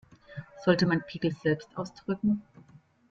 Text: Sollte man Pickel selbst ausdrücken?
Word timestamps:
Sollte 0.65 0.87
man 0.87 1.03
Pickel 1.05 1.31
selbst 1.43 1.69
ausdrücken? 1.77 2.41